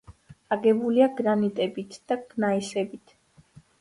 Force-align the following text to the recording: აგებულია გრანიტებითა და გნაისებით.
აგებულია 0.55 1.09
გრანიტებითა 1.19 1.99
და 2.13 2.17
გნაისებით. 2.33 3.15